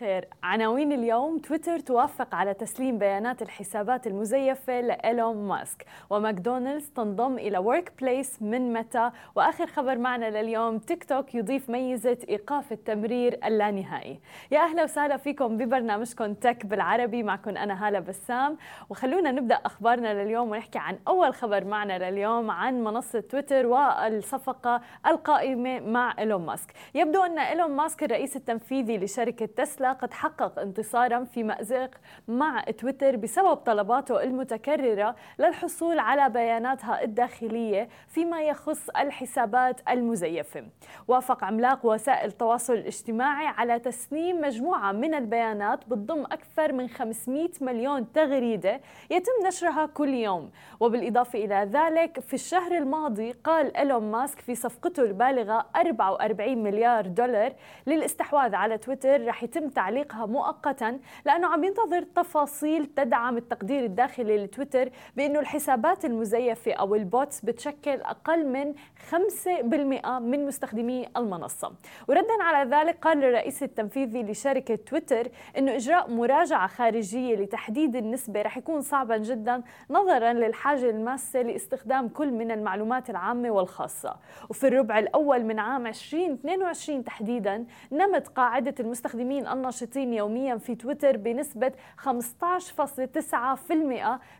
[0.00, 0.28] الخير.
[0.42, 7.92] عناوين اليوم تويتر توافق على تسليم بيانات الحسابات المزيفة لإيلون ماسك وماكدونالدز تنضم إلى ورك
[8.00, 9.10] بليس من متى.
[9.34, 14.20] وآخر خبر معنا لليوم تيك توك يضيف ميزة إيقاف التمرير اللانهائي.
[14.50, 17.22] يا أهلا وسهلا فيكم ببرنامجكم تك بالعربي.
[17.22, 18.56] معكم أنا هالة بسام.
[18.90, 25.80] وخلونا نبدأ أخبارنا لليوم ونحكي عن أول خبر معنا لليوم عن منصة تويتر والصفقة القائمة
[25.80, 26.72] مع إيلون ماسك.
[26.94, 31.90] يبدو أن إيلون ماسك الرئيس التنفيذي لشركة تسلا قد حقق انتصارا في مأزق
[32.28, 40.64] مع تويتر بسبب طلباته المتكررة للحصول على بياناتها الداخلية فيما يخص الحسابات المزيفة.
[41.08, 48.12] وافق عملاق وسائل التواصل الاجتماعي على تسليم مجموعة من البيانات بتضم أكثر من 500 مليون
[48.12, 50.50] تغريدة يتم نشرها كل يوم.
[50.80, 57.52] وبالإضافة إلى ذلك في الشهر الماضي قال إيلون ماسك في صفقته البالغة 44 مليار دولار
[57.86, 64.90] للاستحواذ على تويتر رح يتم تعليقها مؤقتا لأنه عم ينتظر تفاصيل تدعم التقدير الداخلي لتويتر
[65.16, 68.74] بأنه الحسابات المزيفة أو البوتس بتشكل أقل من
[69.10, 71.72] 5% من مستخدمي المنصة.
[72.08, 78.56] وردا على ذلك قال الرئيس التنفيذي لشركة تويتر أنه إجراء مراجعة خارجية لتحديد النسبة رح
[78.56, 84.16] يكون صعبا جدا نظرا للحاجة الماسة لاستخدام كل من المعلومات العامة والخاصة.
[84.50, 91.72] وفي الربع الأول من عام 2022 تحديدا نمت قاعدة المستخدمين الناشطين يوميا في تويتر بنسبة
[91.98, 92.08] 15.9%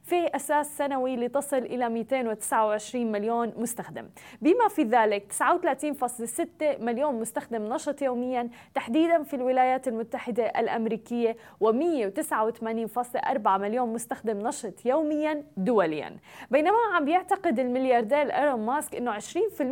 [0.02, 4.08] في أساس سنوي لتصل إلى 229 مليون مستخدم.
[4.42, 13.92] بما في ذلك 39.6 مليون مستخدم نشط يوميا تحديدا في الولايات المتحدة الأمريكية و189.4 مليون
[13.92, 16.16] مستخدم نشط يوميا دوليا.
[16.50, 19.20] بينما عم يعتقد الملياردير ايرون ماسك إنه 20%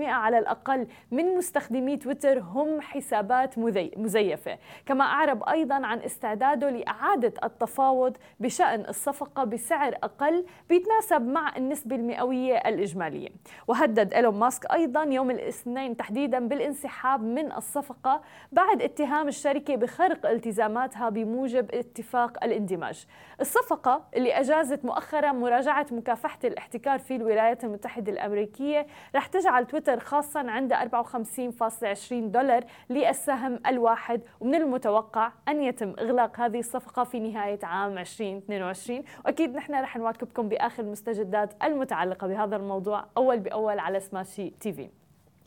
[0.09, 3.59] على الأقل من مستخدمي تويتر هم حسابات
[3.97, 4.59] مزيفة.
[4.87, 12.57] كما أعرب أيضا عن استعداده لإعادة التفاوض بشأن الصفقة بسعر أقل بيتناسب مع النسبة المئوية
[12.57, 13.29] الإجمالية.
[13.69, 18.23] وهدد إيلون ماسك أيضا يوم الاثنين تحديدا بالانسحاب من الصفقة
[18.53, 23.07] بعد اتهام الشركة بخرق التزاماتها بموجب اتفاق الاندماج.
[23.41, 30.41] الصفقة اللي أجازت مؤخرا مراجعة مكافحة الاحتكار في الولايات المتحدة الأمريكية رح تجعل تويتر خاصا
[30.51, 37.99] عند 54.20 دولار للسهم الواحد ومن المتوقع أن يتم إغلاق هذه الصفقة في نهاية عام
[37.99, 44.73] 2022 وأكيد نحن رح نواكبكم بآخر المستجدات المتعلقة بهذا الموضوع أول بأول على سماشي تي
[44.73, 44.91] في.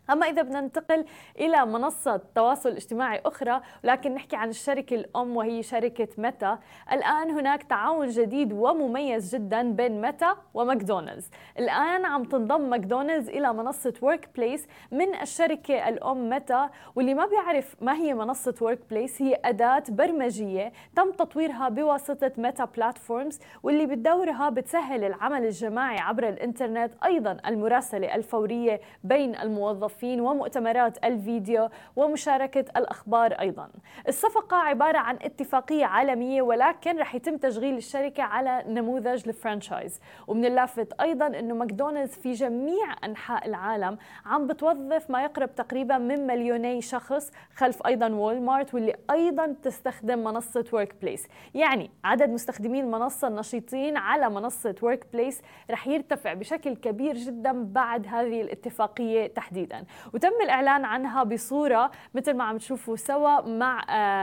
[0.10, 1.06] أما إذا بدنا ننتقل
[1.40, 6.60] إلى منصة تواصل اجتماعي أخرى ولكن نحكي عن الشركة الأم وهي شركة ميتا.
[6.92, 11.30] الآن هناك تعاون جديد ومميز جدا بين ميتا وماكدونالدز.
[11.60, 17.76] الآن عم تنضم ماكدونالدز إلى منصة ورك بليس من الشركة الأم ميتا واللي ما بيعرف
[17.82, 24.50] ما هي منصة ورك بليس هي أداة برمجية تم تطويرها بواسطة ميتا بلاتفورمز واللي بدورها
[24.50, 29.91] بتسهل العمل الجماعي عبر الإنترنت أيضا المراسلة الفورية بين الموظفين.
[29.92, 33.70] الموظفين ومؤتمرات الفيديو ومشاركة الأخبار أيضا.
[34.08, 40.00] الصفقة عبارة عن اتفاقية عالمية ولكن رح يتم تشغيل الشركة على نموذج الفرانشايز.
[40.28, 46.28] ومن اللافت أيضا أنه ماكدونالدز في جميع أنحاء العالم عم بتوظف ما يقرب تقريبا من
[46.28, 52.80] مليوني شخص خلف أيضا وول مارت واللي أيضا تستخدم منصة ورك بليس يعني عدد مستخدمي
[52.80, 55.42] المنصة النشيطين على منصة ورك بليس
[55.72, 59.81] رح يرتفع بشكل كبير جدا بعد هذه الاتفاقية تحديدا.
[60.14, 63.82] وتم الإعلان عنها بصورة مثل ما عم تشوفوا سوا مع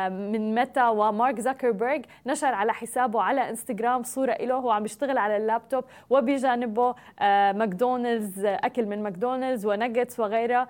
[0.08, 5.36] من ميتا ومارك زكربرج نشر على حسابه على إنستغرام صورة له هو عم يشتغل على
[5.36, 6.94] اللابتوب وبجانبه
[7.52, 10.68] ماكدونالدز أكل من ماكدونالدز ونجتس وغيرها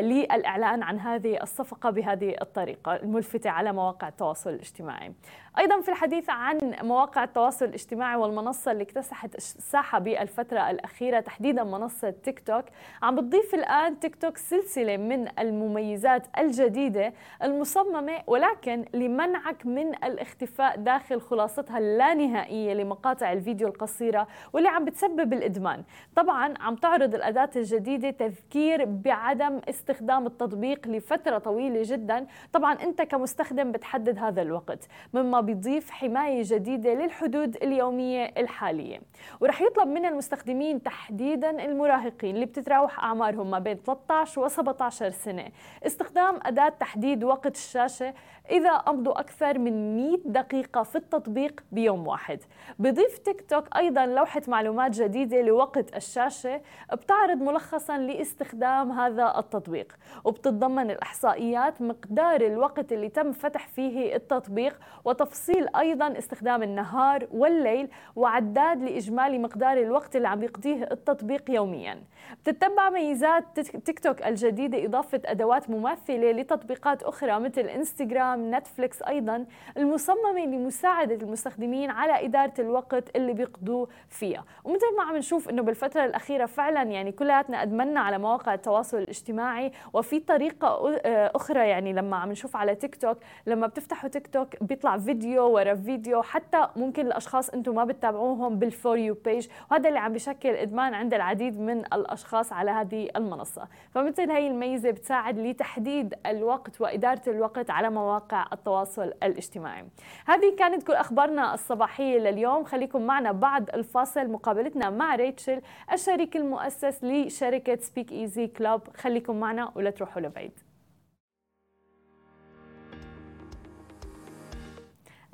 [0.00, 5.12] للإعلان عن هذه الصفقة بهذه الطريقة الملفتة على مواقع التواصل الاجتماعي.
[5.58, 12.10] أيضا في الحديث عن مواقع التواصل الاجتماعي والمنصة اللي اكتسحت الساحه بالفترة الأخيرة تحديدا منصة
[12.10, 12.64] تيك توك
[13.02, 17.12] عم بتضيف الآن تيك توك سلسلة من المميزات الجديدة
[17.42, 25.84] المصممة ولكن لمنعك من الاختفاء داخل خلاصتها اللانهائية لمقاطع الفيديو القصيرة واللي عم بتسبب الإدمان.
[26.16, 32.26] طبعا عم تعرض الأداة الجديدة تذكير بعدم استخدام التطبيق لفترة طويلة جدا.
[32.52, 39.00] طبعا أنت كمستخدم بتحدد هذا الوقت مما بيضيف حماية جديدة للحدود اليومية الحالية.
[39.40, 45.48] ورح يطلب من المستخدمين تحديدا المراهقين اللي بتتراوح أعمارهم ما بين 13 و 17 سنة.
[45.86, 48.14] استخدام أداة تحديد وقت الشاشة
[48.50, 52.40] إذا أمضوا أكثر من 100 دقيقة في التطبيق بيوم واحد.
[52.78, 56.60] بضيف تيك توك أيضا لوحة معلومات جديدة لوقت الشاشة
[56.92, 59.92] بتعرض ملخصا لاستخدام هذا التطبيق.
[60.24, 68.82] وبتتضمن الإحصائيات مقدار الوقت اللي تم فتح فيه التطبيق وتفصيل أيضا استخدام النهار والليل وعداد
[68.82, 72.02] لإجمالي مقدار الوقت اللي عم يقضيه التطبيق يوميا.
[72.42, 79.44] بتتبع ميزات تيك توك الجديدة إضافة أدوات مماثلة لتطبيقات أخرى مثل إنستغرام نتفليكس أيضا
[79.76, 84.44] المصممة لمساعدة المستخدمين على إدارة الوقت اللي بيقضوه فيها.
[84.64, 89.72] ومثل ما عم نشوف أنه بالفترة الأخيرة فعلا يعني كلياتنا أدمنا على مواقع التواصل الاجتماعي
[89.92, 90.98] وفي طريقة
[91.36, 95.74] أخرى يعني لما عم نشوف على تيك توك لما بتفتحوا تيك توك بيطلع فيديو ورا
[95.74, 100.94] فيديو حتى ممكن الأشخاص أنتم ما بتتابعوهم بالفور يو بيج وهذا اللي عم بيشكل إدمان
[100.94, 103.68] عند العديد من الأشخاص على هذه المنصة.
[103.96, 109.84] فمثل هي الميزة بتساعد لتحديد الوقت وإدارة الوقت على مواقع التواصل الاجتماعي.
[110.26, 112.64] هذه كانت كل أخبارنا الصباحية لليوم.
[112.64, 114.28] خليكم معنا بعد الفاصل.
[114.28, 115.60] مقابلتنا مع ريتشل
[115.92, 120.52] الشريك المؤسس لشركة سبيك ايزي كلوب خليكم معنا ولا تروحوا لبعيد.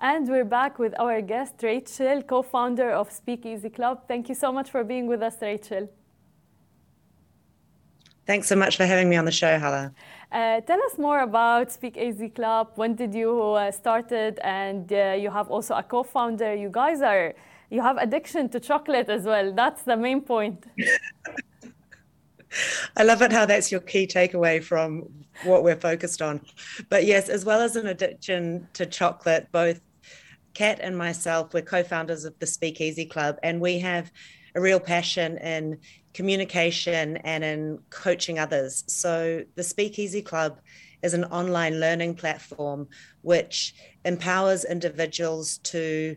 [0.00, 3.97] And we're back with our guest, Rachel, co founder of Speakeasy Club.
[4.08, 6.02] Thank you so much for being with us, Rachel.
[8.27, 9.93] Thanks so much for having me on the show, Hala.
[10.31, 12.71] Uh, tell us more about Speakeasy Club.
[12.77, 14.39] When did you uh, started?
[14.43, 16.55] And uh, you have also a co-founder.
[16.55, 17.35] You guys are
[17.71, 19.53] you have addiction to chocolate as well.
[19.53, 20.65] That's the main point.
[22.97, 25.09] I love it how that's your key takeaway from
[25.45, 26.43] what we're focused on.
[26.91, 29.81] But yes, as well as an addiction to chocolate, both
[30.53, 34.13] Kat and myself, we're co founders of the Speakeasy Club, and we have
[34.55, 35.79] a real passion in
[36.15, 38.85] communication and in coaching others.
[38.87, 40.61] So the Speakeasy Club
[41.03, 42.89] is an online learning platform
[43.23, 46.17] which empowers individuals to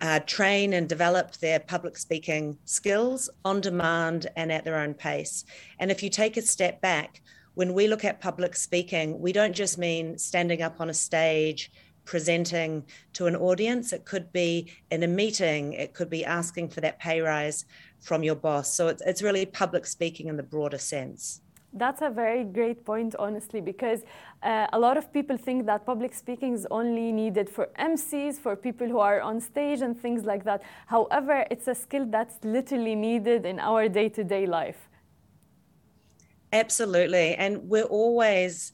[0.00, 5.44] uh, train and develop their public speaking skills on demand and at their own pace.
[5.78, 7.20] And if you take a step back,
[7.54, 11.70] when we look at public speaking, we don't just mean standing up on a stage,
[12.10, 13.92] presenting to an audience.
[13.92, 14.52] It could be
[14.90, 17.66] in a meeting, it could be asking for that pay rise
[18.00, 18.66] from your boss.
[18.74, 21.40] So it's, it's really public speaking in the broader sense.
[21.72, 24.00] That's a very great point, honestly, because
[24.42, 28.56] uh, a lot of people think that public speaking is only needed for MCs, for
[28.56, 30.62] people who are on stage and things like that.
[30.86, 34.88] However, it's a skill that's literally needed in our day to day life.
[36.52, 37.36] Absolutely.
[37.36, 38.72] And we're always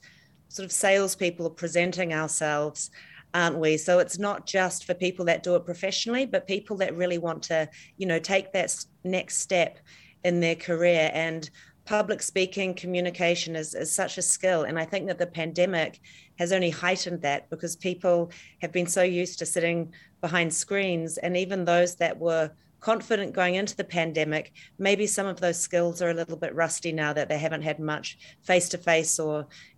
[0.48, 2.90] sort of salespeople presenting ourselves,
[3.36, 3.76] aren't we?
[3.76, 7.42] So it's not just for people that do it professionally, but people that really want
[7.44, 7.68] to,
[7.98, 8.74] you know, take that
[9.04, 9.78] next step
[10.24, 11.10] in their career.
[11.12, 11.48] And
[11.84, 16.00] public speaking communication is, is such a skill and i think that the pandemic
[16.36, 18.28] has only heightened that because people
[18.60, 22.50] have been so used to sitting behind screens and even those that were
[22.90, 24.44] confident going into the pandemic
[24.78, 27.78] maybe some of those skills are a little bit rusty now that they haven't had
[27.94, 28.08] much
[28.50, 29.34] face to face or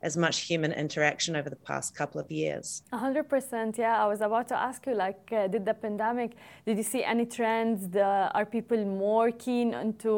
[0.09, 2.67] as much human interaction over the past couple of years.
[2.93, 4.05] 100% yeah.
[4.05, 6.31] I was about to ask you like uh, did the pandemic
[6.67, 8.09] did you see any trends the,
[8.39, 10.13] are people more keen into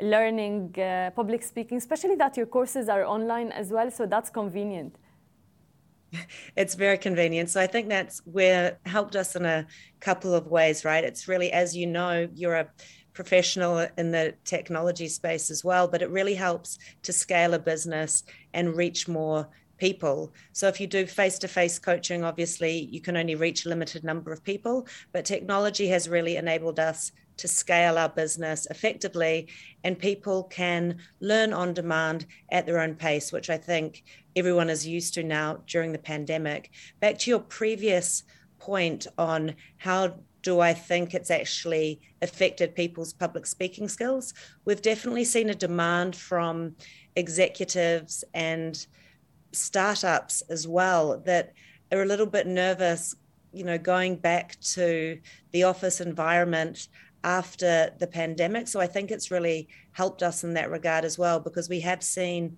[0.00, 4.94] learning uh, public speaking especially that your courses are online as well so that's convenient
[6.56, 7.50] it's very convenient.
[7.50, 9.66] So I think that's where helped us in a
[10.00, 11.04] couple of ways, right?
[11.04, 12.68] It's really, as you know, you're a
[13.12, 18.24] professional in the technology space as well, but it really helps to scale a business
[18.52, 20.32] and reach more people.
[20.52, 24.04] So if you do face to face coaching, obviously you can only reach a limited
[24.04, 29.48] number of people, but technology has really enabled us to scale our business effectively
[29.84, 34.86] and people can learn on demand at their own pace, which I think everyone is
[34.86, 36.70] used to now during the pandemic.
[37.00, 38.24] Back to your previous
[38.58, 44.32] point on how do I think it's actually affected people's public speaking skills?
[44.64, 46.76] We've definitely seen a demand from
[47.16, 48.86] executives and
[49.52, 51.52] startups as well that
[51.90, 53.16] are a little bit nervous,
[53.52, 55.18] you know, going back to
[55.52, 56.88] the office environment
[57.26, 58.68] after the pandemic.
[58.68, 62.02] So I think it's really helped us in that regard as well because we have
[62.02, 62.56] seen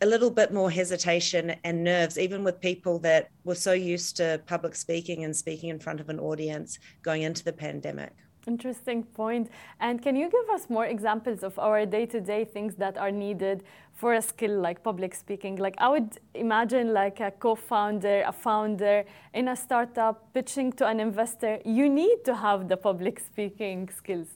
[0.00, 4.40] a little bit more hesitation and nerves, even with people that were so used to
[4.46, 8.12] public speaking and speaking in front of an audience going into the pandemic.
[8.48, 9.50] Interesting point.
[9.78, 13.10] And can you give us more examples of our day to day things that are
[13.10, 13.62] needed
[13.92, 15.56] for a skill like public speaking?
[15.56, 20.86] Like, I would imagine, like a co founder, a founder in a startup pitching to
[20.86, 24.28] an investor, you need to have the public speaking skills.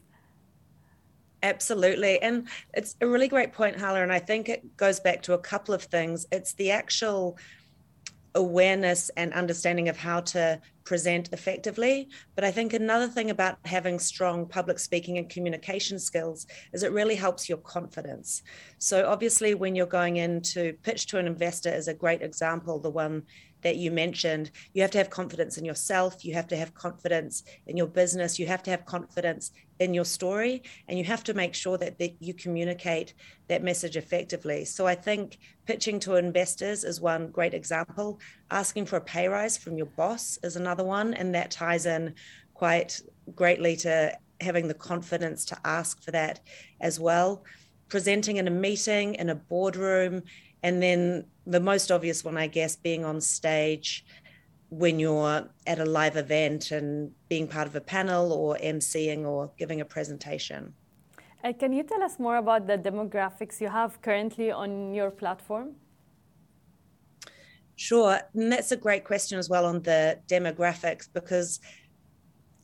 [1.43, 2.21] Absolutely.
[2.21, 4.03] And it's a really great point, Hala.
[4.03, 6.27] And I think it goes back to a couple of things.
[6.31, 7.39] It's the actual
[8.35, 12.09] awareness and understanding of how to present effectively.
[12.35, 16.93] But I think another thing about having strong public speaking and communication skills is it
[16.93, 18.43] really helps your confidence.
[18.79, 22.79] So, obviously, when you're going in to pitch to an investor, is a great example,
[22.79, 23.23] the one
[23.63, 27.45] that you mentioned, you have to have confidence in yourself, you have to have confidence
[27.67, 31.35] in your business, you have to have confidence in your story, and you have to
[31.35, 33.15] make sure that, that you communicate
[33.49, 34.65] that message effectively.
[34.65, 38.21] So I think pitching to investors is one great example.
[38.51, 42.15] Asking for a pay rise from your boss is another one, and that ties in
[42.55, 43.01] quite
[43.35, 46.41] greatly to having the confidence to ask for that
[46.81, 47.45] as well.
[47.89, 50.23] Presenting in a meeting, in a boardroom,
[50.63, 54.05] and then the most obvious one, I guess, being on stage
[54.71, 59.51] when you're at a live event and being part of a panel or emceeing or
[59.59, 60.73] giving a presentation.
[61.45, 65.75] Uh, can you tell us more about the demographics you have currently on your platform?
[67.77, 68.21] Sure.
[68.35, 71.59] And that's a great question as well on the demographics because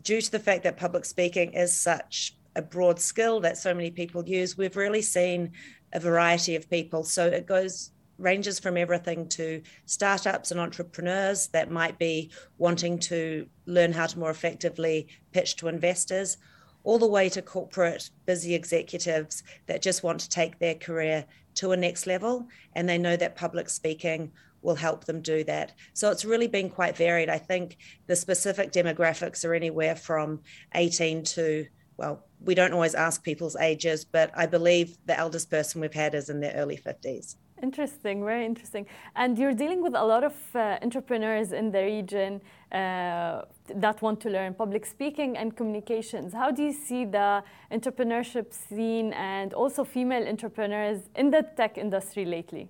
[0.02, 3.90] due to the fact that public speaking is such a broad skill that so many
[3.90, 5.52] people use, we've really seen
[5.92, 7.04] a variety of people.
[7.04, 13.46] So it goes ranges from everything to startups and entrepreneurs that might be wanting to
[13.66, 16.36] learn how to more effectively pitch to investors,
[16.84, 21.72] all the way to corporate busy executives that just want to take their career to
[21.72, 25.72] a next level and they know that public speaking will help them do that.
[25.92, 27.28] So it's really been quite varied.
[27.28, 27.76] I think
[28.06, 30.40] the specific demographics are anywhere from
[30.74, 31.66] 18 to
[31.98, 36.14] well, we don't always ask people's ages, but I believe the eldest person we've had
[36.14, 37.34] is in their early 50s.
[37.60, 38.86] Interesting, very interesting.
[39.16, 42.40] And you're dealing with a lot of uh, entrepreneurs in the region
[42.70, 43.42] uh,
[43.74, 46.32] that want to learn public speaking and communications.
[46.32, 52.24] How do you see the entrepreneurship scene and also female entrepreneurs in the tech industry
[52.24, 52.68] lately?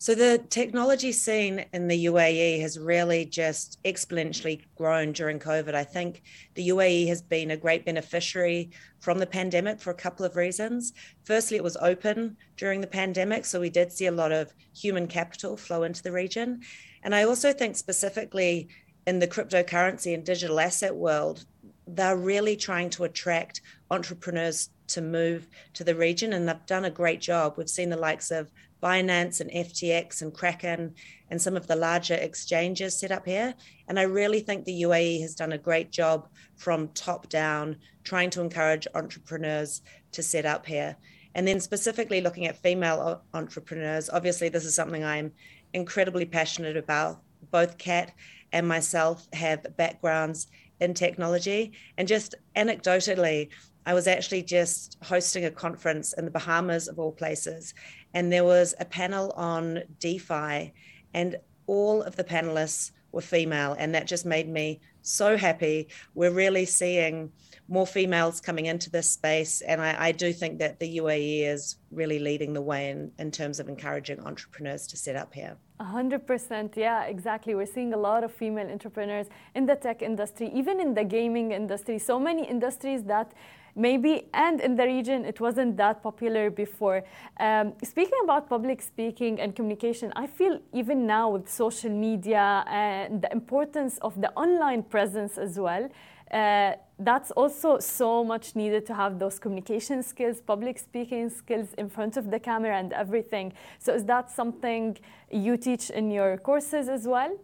[0.00, 5.74] So the technology scene in the UAE has really just exponentially grown during COVID.
[5.74, 6.22] I think
[6.54, 10.92] the UAE has been a great beneficiary from the pandemic for a couple of reasons.
[11.24, 15.08] Firstly, it was open during the pandemic, so we did see a lot of human
[15.08, 16.60] capital flow into the region.
[17.02, 18.68] And I also think specifically
[19.08, 21.44] in the cryptocurrency and digital asset world,
[21.88, 26.90] they're really trying to attract entrepreneurs to move to the region and they've done a
[26.90, 27.54] great job.
[27.56, 28.50] We've seen the likes of
[28.82, 30.94] Binance and FTX and Kraken
[31.30, 33.54] and some of the larger exchanges set up here.
[33.88, 38.30] And I really think the UAE has done a great job from top down, trying
[38.30, 39.82] to encourage entrepreneurs
[40.12, 40.96] to set up here.
[41.34, 45.32] And then specifically looking at female entrepreneurs, obviously, this is something I'm
[45.72, 47.20] incredibly passionate about.
[47.50, 48.12] Both Kat
[48.52, 50.48] and myself have backgrounds
[50.80, 51.72] in technology.
[51.96, 53.50] And just anecdotally,
[53.86, 57.72] I was actually just hosting a conference in the Bahamas, of all places,
[58.14, 60.72] and there was a panel on DeFi,
[61.14, 61.36] and
[61.66, 65.88] all of the panelists were female, and that just made me so happy.
[66.14, 67.32] We're really seeing
[67.68, 71.76] more females coming into this space, and I, I do think that the UAE is
[71.90, 75.56] really leading the way in, in terms of encouraging entrepreneurs to set up here.
[75.80, 77.54] 100%, yeah, exactly.
[77.54, 81.52] We're seeing a lot of female entrepreneurs in the tech industry, even in the gaming
[81.52, 81.98] industry.
[81.98, 83.32] So many industries that
[83.78, 87.04] maybe, and in the region, it wasn't that popular before.
[87.38, 93.22] Um, speaking about public speaking and communication, I feel even now with social media and
[93.22, 95.88] the importance of the online presence as well,
[96.30, 101.88] uh, that's also so much needed to have those communication skills, public speaking skills in
[101.88, 103.52] front of the camera and everything.
[103.78, 104.98] So, is that something
[105.30, 107.38] you teach in your courses as well?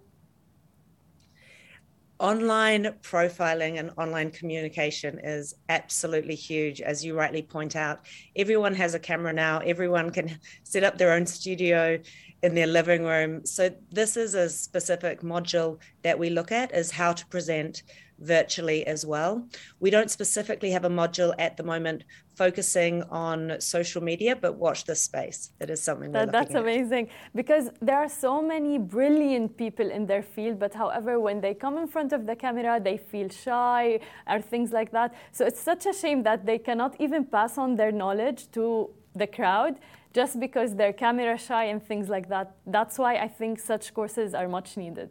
[2.25, 8.07] Online profiling and online communication is absolutely huge as you rightly point out.
[8.35, 9.59] Everyone has a camera now.
[9.59, 11.99] Everyone can set up their own studio
[12.45, 13.63] in their living room so
[14.01, 15.73] this is a specific module
[16.03, 17.83] that we look at is how to present
[18.19, 19.47] virtually as well.
[19.81, 24.85] We don't specifically have a module at the moment focusing on social media, but watch
[24.85, 25.51] this space.
[25.61, 30.23] It is something that, that's amazing because there are so many brilliant people in their
[30.23, 34.41] field, but however, when they come in front of the camera, they feel shy or
[34.41, 35.15] things like that.
[35.33, 39.27] So it's such a shame that they cannot even pass on their knowledge to the
[39.29, 39.79] crowd
[40.15, 42.55] just because they're camera shy and things like that.
[42.67, 45.11] That's why I think such courses are much needed.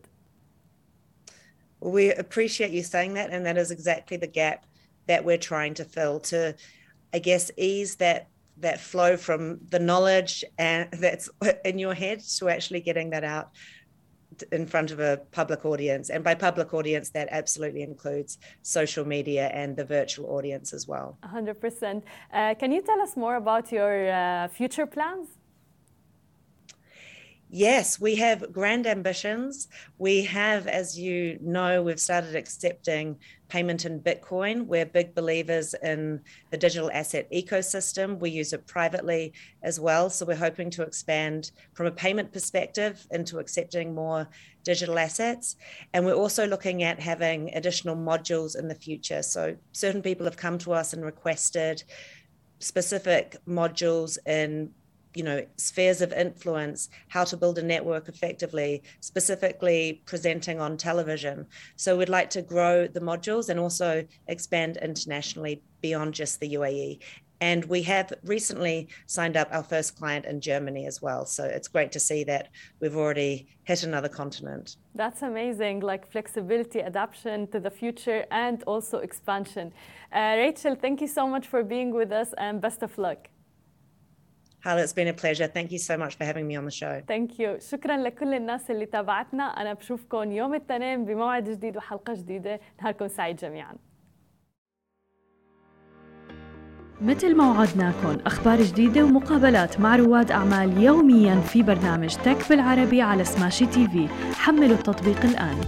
[1.82, 4.66] We appreciate you saying that, and that is exactly the gap
[5.08, 6.56] that we're trying to fill to,
[7.14, 11.30] I guess, ease that that flow from the knowledge uh, and that's
[11.66, 13.50] in your head to actually getting that out
[14.52, 16.10] in front of a public audience.
[16.10, 21.18] And by public audience, that absolutely includes social media and the virtual audience as well.
[21.24, 22.02] 100%.
[22.34, 25.28] Uh, can you tell us more about your uh, future plans?
[27.56, 29.68] Yes, we have grand ambitions.
[30.00, 34.66] We have, as you know, we've started accepting payment in Bitcoin.
[34.66, 38.18] We're big believers in the digital asset ecosystem.
[38.20, 40.10] We use it privately as well.
[40.10, 44.28] So we're hoping to expand from a payment perspective into accepting more
[44.64, 45.56] digital assets.
[45.94, 49.22] And we're also looking at having additional modules in the future.
[49.22, 51.84] So certain people have come to us and requested
[52.58, 54.72] specific modules in
[55.14, 61.46] you know spheres of influence how to build a network effectively specifically presenting on television
[61.76, 67.00] so we'd like to grow the modules and also expand internationally beyond just the UAE
[67.44, 71.26] and we have recently signed up our first client in Germany as well.
[71.26, 72.48] So it's great to see that
[72.80, 74.78] we've already hit another continent.
[74.96, 79.74] That's amazing, like flexibility, adaptation to the future, and also expansion.
[80.14, 83.28] Uh, Rachel, thank you so much for being with us and best of luck.
[84.66, 85.48] Hala, it's been a pleasure.
[85.58, 87.02] Thank you so much for having me on the show.
[87.08, 87.60] Thank you.
[87.72, 89.44] شكرا لكل الناس اللي تابعتنا.
[89.44, 92.60] أنا بشوفكم يوم الاثنين بموعد جديد وحلقة جديدة.
[92.82, 93.76] نهاركم سعيد جميعاً.
[97.02, 103.24] مثل ما وعدناكم أخبار جديدة ومقابلات مع رواد أعمال يومياً في برنامج تك بالعربي على
[103.24, 105.62] سماشي تي في حملوا التطبيق الآن